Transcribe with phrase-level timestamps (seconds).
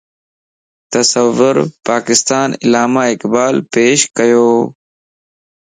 [0.91, 1.55] تصورِ
[1.87, 4.47] پاڪستان علاما اقبال پيش ڪيو